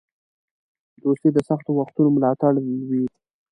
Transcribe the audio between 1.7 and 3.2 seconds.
وختونو ملاتړی وي.